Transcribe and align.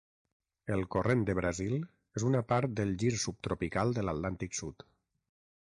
El 0.75 0.79
Corrent 0.95 1.21
de 1.27 1.35
Brasil 1.41 1.75
és 2.21 2.27
una 2.31 2.43
part 2.53 2.73
del 2.81 2.97
Gir 3.05 3.13
Subtropical 3.27 3.97
de 3.99 4.09
l'Atlàntic 4.09 4.63
Sud. 4.63 4.91